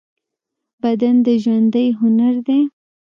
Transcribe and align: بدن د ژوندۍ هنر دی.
بدن 0.81 1.15
د 1.25 1.27
ژوندۍ 1.43 1.87
هنر 1.99 2.35
دی. 2.47 2.59